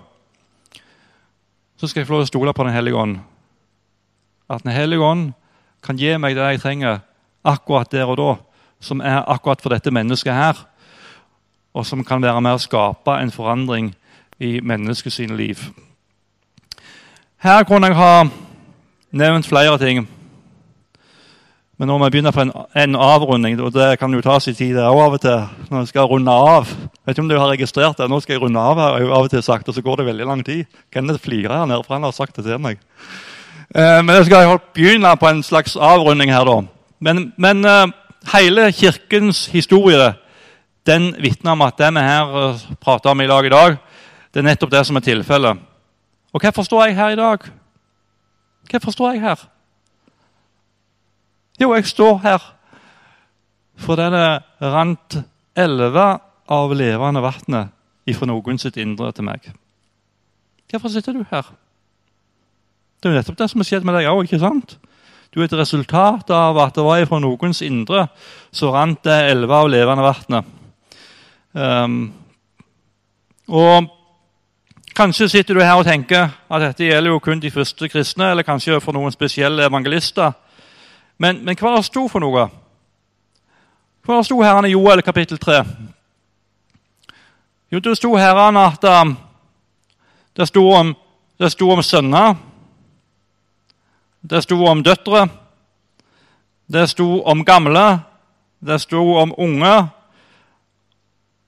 [1.77, 3.19] så skal jeg få lov til å stole på Den hellige ånd.
[4.49, 5.33] at Den hellige ånd
[5.83, 6.99] kan gi meg det jeg trenger
[7.45, 8.35] akkurat der og da,
[8.79, 10.57] som er akkurat for dette mennesket her,
[11.73, 13.93] og som kan være med å skape en forandring
[14.39, 15.69] i menneskets liv.
[17.37, 18.25] Her kunne jeg ha
[19.11, 20.07] nevnt flere ting.
[21.77, 24.55] Men nå må jeg begynne på en, en avrunding, og det kan jo ta sin
[24.57, 25.43] tid òg av og til.
[25.69, 26.71] når jeg skal runde av.
[27.05, 28.07] Vet ikke om du har registrert det.
[28.09, 30.07] Nå skal jeg runde av her, jeg av og til sagt, og så går det
[30.07, 30.65] veldig lang tid.
[30.93, 32.81] Kenneth flirer her nede, for han har sagt det til meg.
[33.75, 36.63] Eh, men jeg skal begynne på en slags avrunding her, da.
[36.99, 37.93] Men, men eh,
[38.33, 40.15] hele Kirkens historie
[40.87, 43.77] den vitner om at det vi her eh, prater om i lag i dag,
[44.33, 45.61] det er nettopp det som er tilfellet.
[46.33, 47.45] Og hva forstår jeg her i dag?
[48.71, 49.45] Hva forstår jeg her?
[51.57, 52.43] Jo, jeg står her
[53.77, 54.09] for det
[54.61, 55.17] rant
[55.57, 57.73] elver av levende vannet
[58.09, 59.49] ifra noen sitt indre til meg.
[60.71, 61.49] Hvorfor sitter du her?
[62.97, 64.31] Det er jo nettopp det som har skjedd med deg òg.
[65.33, 68.07] Du er et resultat av at det var ifra noens indre
[68.51, 70.55] så rant det elver av levende vannet.
[71.57, 72.01] Um,
[73.47, 73.93] og
[74.97, 78.41] Kanskje sitter du her og tenker at dette gjelder jo kun de første kristne, eller
[78.41, 80.31] kanskje for noen spesielle evangelister.
[81.17, 82.47] Men, men hva det sto for noe?
[84.05, 85.61] Hva det sto Herren i Joel kapittel 3?
[87.73, 89.15] Jo, det sto Herren at um,
[90.37, 90.93] det sto om,
[91.41, 92.37] det sto om sønner.
[94.21, 95.25] Det sto om døtre.
[96.67, 97.87] Det sto om gamle.
[98.59, 99.75] Det sto om unge.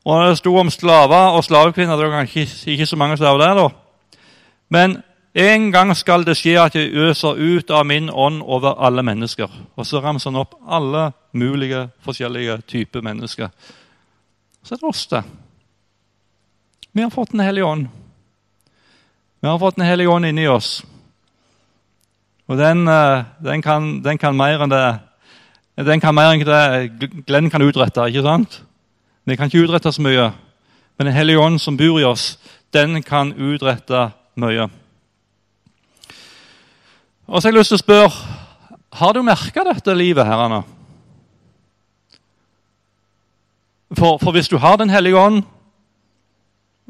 [0.06, 1.98] Og det sto om slaver og slavekvinner.
[1.98, 3.70] Det var ikke, ikke så mange slaver der, da.
[4.70, 5.04] Men
[5.40, 9.52] en gang skal det skje at jeg øser ut av min ånd over alle mennesker.
[9.76, 13.52] Og så ramser han opp alle mulige forskjellige typer mennesker.
[14.64, 15.24] Så er det oss, det.
[16.92, 17.88] Vi har fått Den hellige ånd.
[19.40, 20.84] Vi har fått Den hellige ånd inni oss.
[22.50, 25.00] Og den, eh, den, kan, den, kan, mer enn det
[25.86, 28.10] Den kan mer enn det Glenn kan utrette.
[28.10, 28.62] ikke sant?
[29.26, 30.32] Vi kan ikke utrette så mye,
[30.98, 32.40] men Den hellige ånd som bor i oss,
[32.74, 34.70] den kan utrette mye.
[37.30, 38.38] Og så har jeg lyst til å spørre
[38.98, 40.64] har du merka dette livet her, Anna?
[43.94, 45.44] For, for, hvis du har Den hellige ånd,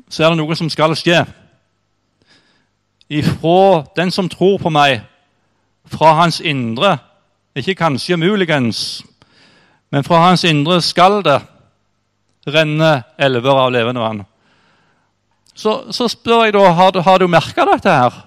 [0.09, 1.25] så er det noe som skal skje.
[3.09, 5.03] Ifra den som tror på meg,
[5.89, 6.97] fra hans indre,
[7.55, 9.03] ikke kanskje muligens,
[9.91, 11.39] men fra hans indre skal det
[12.47, 14.25] renne elver av levende vann.
[15.55, 18.21] Så, så, spør jeg da har du, har du merka dette her.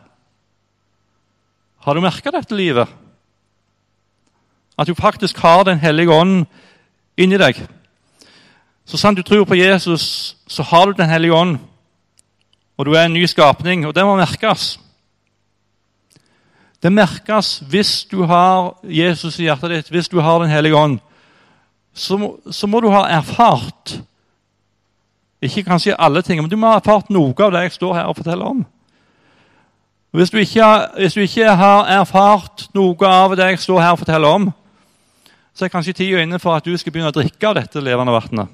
[1.82, 2.88] Har du merka dette livet?
[4.78, 6.46] At du faktisk har Den hellige ånd
[7.16, 7.58] inni deg.
[8.86, 11.58] Så sant du tror på Jesus, så har du Den hellige ånd.
[12.78, 14.78] Og du er en ny skapning, og det må merkes.
[16.82, 20.98] Det merkes hvis du har Jesus i hjertet ditt, hvis du har Den hellige ånd.
[21.94, 24.00] Så så må du ha erfart
[25.42, 28.04] ikke kanskje alle ting, men du må ha erfart noe av det jeg står her
[28.10, 28.64] og forteller om.
[30.12, 30.64] Hvis du, ikke,
[30.96, 34.50] hvis du ikke har erfart noe av det jeg står her og forteller om,
[35.56, 38.12] så er kanskje tida inne for at du skal begynne å drikke av dette levende
[38.12, 38.50] vannet.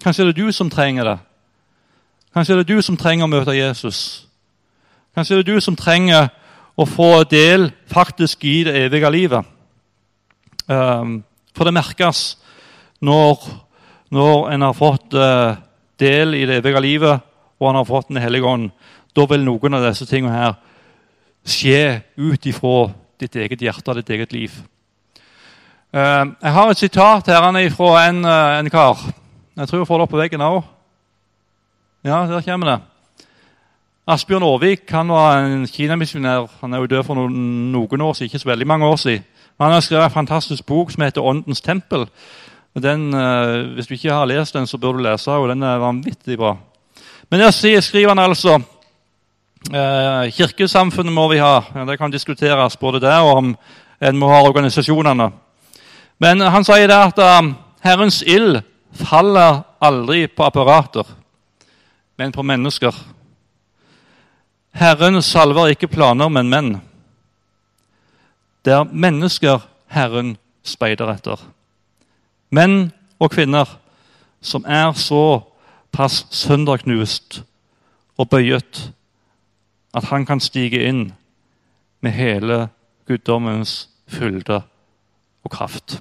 [0.00, 1.18] Kanskje er det du som trenger det.
[2.32, 3.98] Kanskje er det du som trenger å møte Jesus.
[5.12, 6.30] Kanskje er det du som trenger
[6.72, 9.52] å få del faktisk i det evige livet.
[10.72, 11.20] Um,
[11.52, 12.24] for det merkes
[13.04, 13.44] når
[14.12, 15.56] når en har fått uh,
[16.00, 17.22] del i det evige livet,
[17.56, 18.70] og han har fått Den hellige ånd,
[19.16, 20.54] da vil noen av disse tingene her
[21.44, 24.54] skje ut ifra ditt eget hjerte og ditt eget liv.
[25.92, 29.02] Uh, jeg har et sitat her fra en, uh, en, kar.
[29.56, 30.62] Jeg tror jeg får det opp på veggen òg.
[32.02, 32.78] Ja, der kommer det.
[34.08, 36.48] Asbjørn Aarvik han var en kinamisjonær.
[36.60, 37.36] Han er jo død for noen,
[37.70, 39.28] noen, år siden, ikke så veldig mange år siden.
[39.58, 42.08] Men han har skrevet en fantastisk bok som heter 'Åndens tempel'.
[42.74, 45.48] Den, eh, hvis du ikke har lest den, så bør du lese den.
[45.48, 46.56] Den er vanvittig bra.
[47.30, 48.62] Men der skriver han altså eh,
[49.70, 51.62] Kirkesamfunnet må vi ha.
[51.86, 53.52] Det kan diskuteres både der og om
[54.02, 55.30] en må ha organisasjonene.
[56.18, 58.60] Men han sier det at um, Herrens ild
[58.98, 61.06] faller aldri på apparater,
[62.18, 62.94] men på mennesker.
[64.74, 66.74] Herren salver ikke planer, men menn.
[68.62, 71.40] Det er mennesker Herren speider etter
[72.52, 72.90] menn
[73.22, 73.68] og kvinner
[74.44, 75.42] som er så
[75.94, 77.40] pass sønderknust
[78.20, 78.90] og bøyet
[79.94, 81.12] at han kan stige inn
[82.00, 82.68] med hele
[83.06, 84.62] guddommens fylde
[85.44, 86.00] og kraft.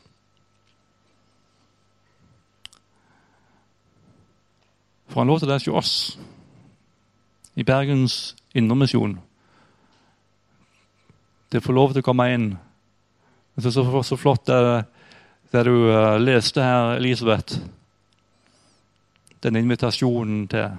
[5.12, 5.94] For han lov det hos oss
[7.56, 9.20] i Bergens Indremisjon.
[11.52, 12.52] Det får lov til å komme inn.
[13.60, 14.86] Det er så, så flott det,
[15.52, 17.60] det du uh, leste her, Elisabeth.
[19.44, 20.78] Den invitasjonen til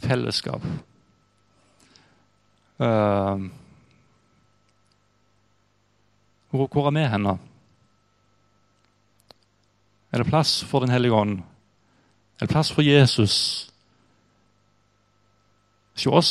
[0.00, 0.64] fellesskap.
[2.80, 3.50] Uh,
[6.50, 7.38] hvor, hvor er vi henne?
[10.12, 11.38] Er det plass for Den hellige ånd?
[12.40, 13.66] Er det plass for Jesus
[15.94, 16.30] hos oss,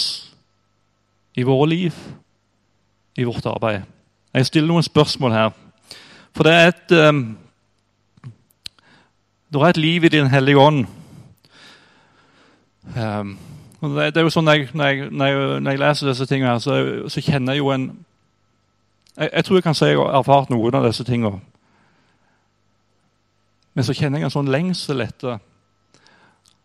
[1.38, 1.94] i våre liv,
[3.16, 3.86] i vårt arbeid?
[4.34, 5.54] Jeg stiller noen spørsmål her.
[6.34, 7.38] For det er et, um,
[9.54, 10.86] det er et liv i Den hellige ånd.
[12.98, 13.38] Um,
[13.80, 14.90] det, er jo sånn når jeg, når
[15.30, 16.80] jeg, når jeg leser disse tingene, her, så,
[17.12, 17.86] så, kjenner jeg jo en
[19.16, 21.40] jeg, jeg, tror jeg kan si jeg har erfart noen av disse tingene.
[23.74, 25.40] Men så kjenner jeg en sånn lengsel etter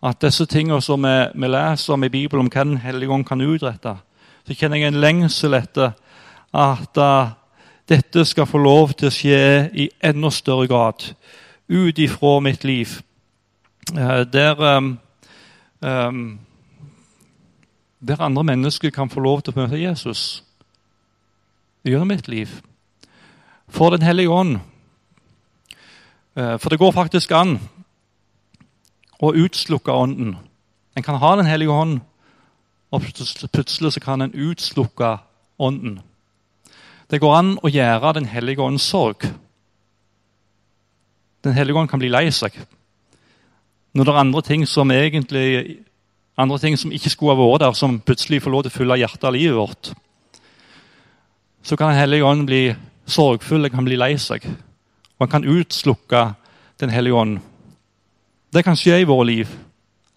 [0.04, 3.26] at disse tingene som vi, vi leser om i Bibelen, om hva Den hellige ånd
[3.26, 3.96] kan utrette,
[4.44, 5.94] så kjenner jeg en lengsel etter
[6.54, 7.32] at uh,
[7.88, 11.06] dette skal få lov til å skje i enda større grad
[11.68, 12.98] ut ifra mitt liv.
[13.94, 14.98] Uh, der, um,
[15.80, 16.24] um,
[18.04, 20.42] der andre mennesker kan få lov til å møte Jesus
[21.84, 22.60] gjennom mitt liv.
[23.68, 24.58] For Den hellige ånd
[26.36, 27.58] Eh, for det går faktisk an
[29.22, 30.34] å utslukke Ånden.
[30.96, 32.00] En kan ha Den hellige ånd,
[32.90, 33.02] og
[33.52, 35.18] plutselig kan en utslukke
[35.58, 36.00] Ånden.
[37.10, 39.30] Det går an å gjøre Den hellige ånds sorg.
[41.44, 42.52] Den hellige ånd kan bli lei seg.
[43.94, 45.84] Når det er andre ting som egentlig
[46.36, 48.98] andre ting som ikke skulle ha vært der, som plutselig får lov til å fylle
[48.98, 49.92] hjertet av livet vårt,
[51.64, 52.74] så kan Den hellige ånd bli
[53.06, 54.44] sorgfull, den kan bli lei seg.
[54.44, 56.34] Og han kan utslukke
[56.78, 57.38] Den hellige ånd.
[58.52, 59.48] Det kan skje i våre liv.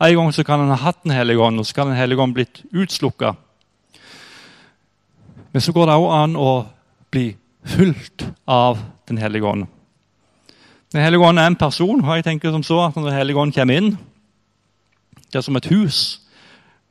[0.02, 2.22] En gang så kan han ha hatt Den hellige ånd, og så kan Den hellige
[2.22, 3.36] ånd blitt utslukka.
[5.54, 6.66] Men så går det òg an å
[7.12, 9.68] bli fulgt av Den hellige ånd.
[10.92, 13.38] Den hellige ånd er en person, og jeg tenker som så at når Den hellige
[13.40, 13.98] ånd kommer inn
[15.32, 16.22] Det er som et hus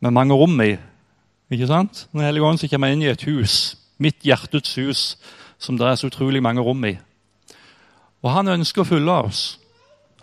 [0.01, 0.77] med mange rom i.
[1.51, 2.09] Ikke sant?
[2.13, 5.03] Den hellige ånd så kommer inn i et hus, mitt hjertets hus,
[5.59, 6.97] som det er så utrolig mange rom i.
[8.23, 9.43] Og han ønsker å følge oss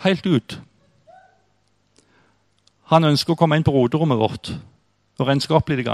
[0.03, 0.57] helt ut.
[2.91, 4.51] Han ønsker å komme inn på roterommet vårt
[5.21, 5.87] og renske opp litt.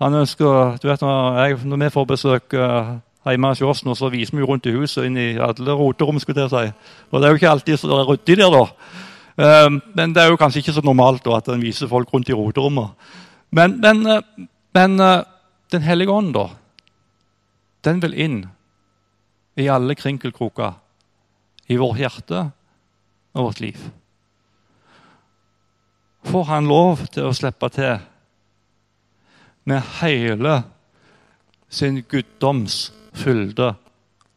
[0.00, 2.96] Han ønsker, du vet, Når, jeg, når vi får besøk uh,
[3.26, 6.20] hjemme hos oss, så viser vi rundt i huset inn i alle roterom.
[6.20, 6.72] jeg si.
[7.10, 8.66] Og Det er jo ikke alltid så ryddig der, da.
[9.34, 12.36] Uh, men det er jo kanskje ikke så normalt at en viser folk rundt i
[12.36, 12.94] roterommet.
[13.50, 14.98] Men, men, uh, men
[15.72, 16.48] Den hellige ånd, da,
[17.82, 18.36] den vil inn
[19.58, 20.76] i alle krinkelkroker
[21.66, 22.44] i vårt hjerte
[23.34, 23.80] og vårt liv.
[26.24, 27.98] Får han lov til å slippe til
[29.68, 30.60] med hele
[31.72, 33.72] sin guddoms fylde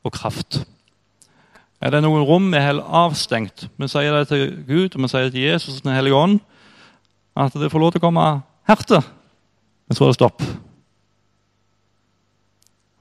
[0.04, 0.62] og kraft?
[1.78, 3.68] Er det noen rom vi holder avstengt?
[3.78, 6.40] Vi sier det til Gud og vi sier det til Jesus Den hellige ånd,
[7.38, 8.26] at det får lov til å komme
[8.68, 9.04] hertil.
[9.86, 10.42] Men så er det stopp.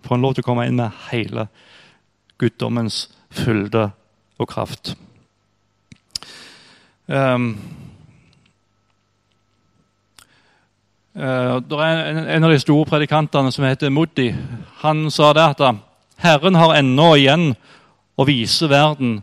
[0.04, 1.48] Får han lov til å komme inn med hele
[2.38, 3.88] guddommens fylde
[4.36, 4.92] og kraft.
[7.08, 7.54] Um,
[11.16, 14.28] uh, det er en, en, av de store predikantene som heter Modi.
[14.82, 15.64] Han sa det at
[16.20, 17.54] Herren har ennå igjen
[18.16, 19.20] å vise verden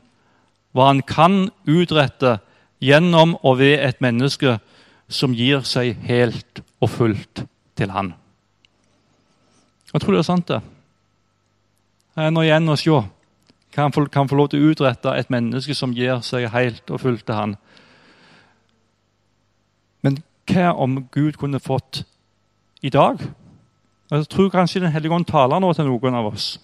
[0.74, 2.38] hva han kan utrette
[2.84, 4.58] gjennom og ved et menneske
[5.08, 7.44] som gir seg helt og fullt
[7.78, 8.14] til han.
[9.94, 10.62] Jeg tror det er sant, det
[12.14, 13.02] ennå igjen å se
[13.74, 17.02] kan få, kan få lov til å utrette et menneske som gir seg helt og
[17.02, 17.56] fullt til han.
[20.06, 20.20] Men
[20.50, 22.04] hva om Gud kunne fått
[22.86, 23.22] i dag?
[24.12, 26.60] Jeg tror kanskje Den hellige ånd taler nå til noen av oss.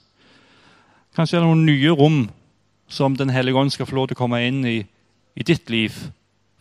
[1.19, 2.19] Kanskje det er noen nye rom
[2.87, 4.77] som Den hellige ånd skal få lov til å komme inn i,
[5.35, 5.91] i ditt liv.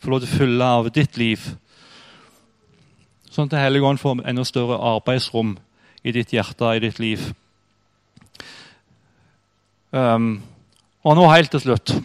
[0.03, 1.45] Få lov til å fylle av ditt liv.
[3.31, 5.55] Sånn at Den hellige ånd får enda større arbeidsrom
[6.03, 7.23] i ditt hjerte, i ditt liv.
[9.95, 10.43] Um,
[11.07, 11.95] og nå helt til slutt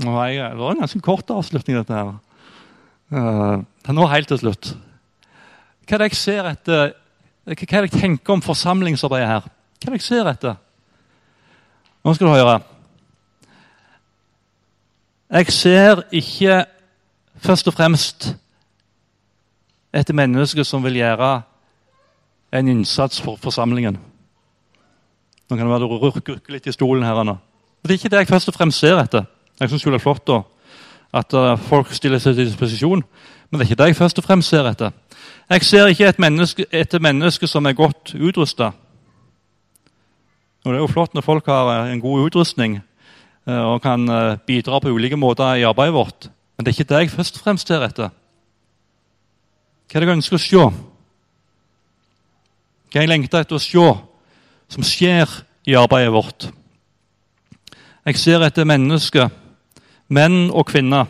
[0.00, 2.14] nå jeg, Det var en ganske kort avslutning, dette her.
[3.10, 4.76] Uh, nå helt til slutt.
[5.90, 6.94] Hva er det jeg ser etter
[7.50, 9.54] Hva er det jeg tenker om forsamlingsarbeidet her?
[9.82, 10.60] Hva er det jeg ser etter?
[12.04, 12.60] Nå skal du høre.
[15.30, 16.64] Jeg ser ikke
[17.36, 18.36] først og fremst
[19.94, 21.42] et menneske som vil gjøre
[22.52, 23.98] en innsats for forsamlingen.
[25.50, 27.36] Nå kan det være du rukker litt i stolen her nå.
[27.82, 29.24] Det er ikke det jeg først og fremst ser etter.
[29.60, 30.40] Jeg syns det er flott da,
[31.20, 33.02] at uh, folk stiller seg til disposisjon,
[33.50, 34.92] men det er ikke det jeg først og fremst ser etter.
[35.50, 38.70] Jeg ser ikke et menneske, et menneske som er godt utrusta.
[40.60, 44.04] Og Det er jo flott når folk har eh, en god utrustning eh, og kan
[44.08, 46.28] eh, bidra på ulike måter i arbeidet vårt.
[46.56, 48.12] Men det er ikke det jeg først og fremst ser etter.
[49.88, 50.66] Hva er det jeg ønsker å se?
[52.90, 53.86] Hva jeg lengter etter å se
[54.70, 55.32] som skjer
[55.66, 56.50] i arbeidet vårt?
[58.04, 59.32] Jeg ser etter mennesker,
[60.12, 61.08] menn og kvinner,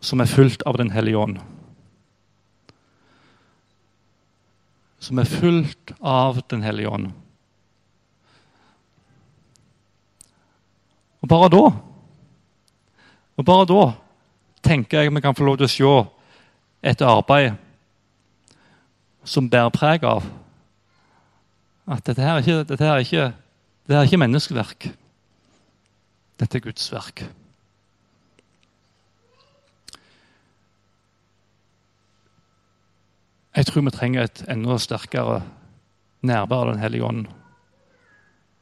[0.00, 1.38] som er fulgt av Den hellige ånd.
[5.00, 7.14] Som er fulgt av Den hellige ånd.
[11.26, 11.62] Og bare da
[13.36, 13.84] og bare da
[14.62, 15.94] tenker jeg vi kan få lov til å se
[16.86, 17.56] et arbeid
[19.26, 20.22] som bærer preg av
[21.90, 23.24] at dette her er ikke, dette her er ikke,
[23.86, 24.86] dette er ikke menneskeverk.
[26.38, 27.24] Dette er Guds verk.
[33.56, 35.40] Jeg tror vi trenger et enda sterkere
[36.22, 37.26] nærvær av Den hellige ånd.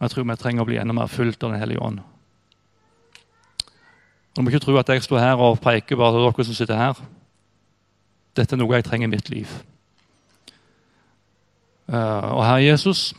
[0.00, 2.04] Jeg tror vi trenger å bli enda mer fulgt av Den hellige ånd.
[4.37, 6.78] Du må ikke tro at jeg står her og preker bare til dere som sitter
[6.78, 6.99] her.
[8.35, 9.51] Dette er noe jeg trenger i mitt liv.
[11.87, 13.12] Uh, og Herre Jesus,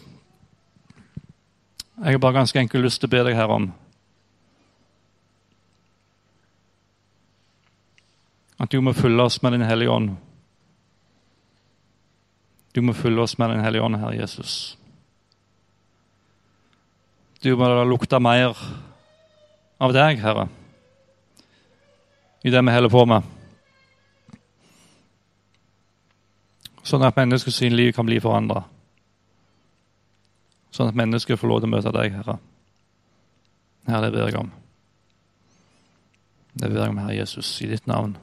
[2.04, 3.70] jeg har bare ganske enkelt lyst til å be deg her om
[8.60, 10.10] at du må følge oss med Din Hellige Ånd.
[12.76, 14.78] Du må følge oss med Din Hellige Ånd, Herre Jesus.
[17.44, 18.58] Du må lukte mer
[19.80, 20.48] av deg, Herre
[22.46, 23.32] i det vi holder på med.
[26.86, 28.62] Sånn at menneskets liv kan bli forandra.
[30.70, 32.38] Sånn at mennesker får lov til å møte deg, Herre.
[33.90, 34.54] Herre, det ber jeg om.
[36.54, 38.14] Det ber jeg om, Herre Jesus, i ditt navn.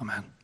[0.00, 0.37] Amen.